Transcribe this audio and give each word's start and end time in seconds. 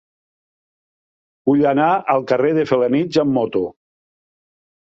Vull 1.51 1.61
anar 1.73 1.91
al 2.15 2.25
carrer 2.33 2.57
de 2.61 2.65
Felanitx 2.73 3.23
amb 3.25 3.39
moto. 3.39 3.63